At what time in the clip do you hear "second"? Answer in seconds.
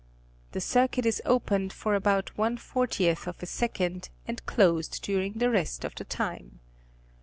3.45-4.09